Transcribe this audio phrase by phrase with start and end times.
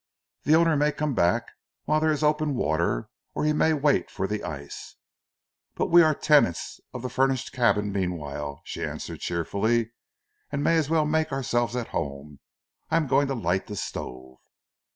[0.45, 1.47] "The owner may come back
[1.85, 4.95] while there is open water, or he may wait for the ice."
[5.75, 9.91] "But we are tenants of the furnished cabin meanwhile," she answered cheerfully,
[10.51, 12.39] "and may as well make ourselves at home.
[12.89, 14.39] I'm going to light the stove."